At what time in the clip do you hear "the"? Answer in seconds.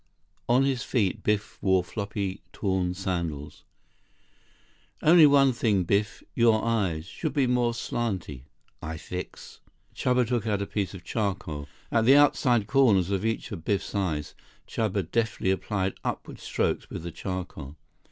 12.05-12.15, 17.03-17.11